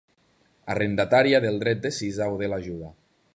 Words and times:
Arrendatària 0.75 1.41
del 1.45 1.61
dret 1.65 1.85
de 1.87 1.93
cisa 1.99 2.31
o 2.35 2.41
de 2.41 2.51
l'ajuda. 2.55 2.91